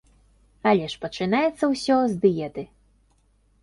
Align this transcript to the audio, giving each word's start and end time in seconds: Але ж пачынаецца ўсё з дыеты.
Але 0.71 0.87
ж 0.95 1.03
пачынаецца 1.05 1.63
ўсё 1.77 1.95
з 2.15 2.21
дыеты. 2.27 2.63